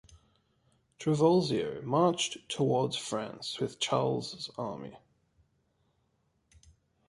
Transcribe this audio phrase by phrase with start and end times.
[0.99, 4.97] Trivulzio marched toward France with Charles' army.